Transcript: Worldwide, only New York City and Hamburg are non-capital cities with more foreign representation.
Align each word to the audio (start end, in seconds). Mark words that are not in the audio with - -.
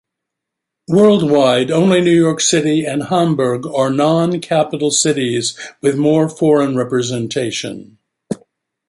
Worldwide, 0.87 1.69
only 1.69 2.01
New 2.01 2.09
York 2.15 2.39
City 2.41 2.85
and 2.85 3.03
Hamburg 3.03 3.67
are 3.67 3.91
non-capital 3.91 4.89
cities 4.89 5.55
with 5.79 5.95
more 5.95 6.27
foreign 6.27 6.75
representation. 6.75 7.99